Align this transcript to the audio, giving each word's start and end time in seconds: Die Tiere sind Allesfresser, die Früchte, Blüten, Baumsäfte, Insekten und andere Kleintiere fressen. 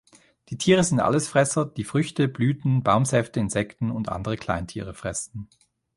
Die 0.49 0.57
Tiere 0.57 0.83
sind 0.83 0.99
Allesfresser, 0.99 1.63
die 1.63 1.83
Früchte, 1.83 2.27
Blüten, 2.27 2.81
Baumsäfte, 2.81 3.39
Insekten 3.39 3.91
und 3.91 4.09
andere 4.09 4.35
Kleintiere 4.35 4.95
fressen. 4.95 5.47